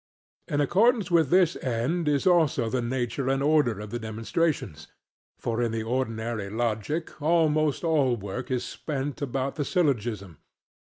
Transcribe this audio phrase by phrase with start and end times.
[0.47, 4.87] In accordance with this end is also the nature and order of the demonstrations.
[5.37, 10.39] For in the ordinary logic almost all the work is spent about the syllogism.